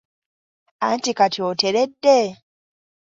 [0.89, 2.17] Anti kati oteredde?